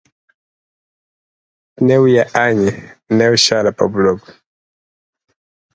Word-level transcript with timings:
Newuye 1.85 2.23
anyi 2.43 2.69
ne 3.15 3.25
ushale 3.35 3.69
pa 3.77 3.85
buloba. 3.91 4.27